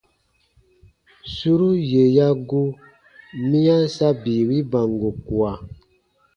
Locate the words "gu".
2.49-2.63